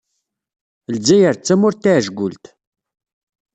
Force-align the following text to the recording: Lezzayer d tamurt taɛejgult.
Lezzayer 0.93 1.35
d 1.37 1.41
tamurt 1.45 1.81
taɛejgult. 1.83 2.45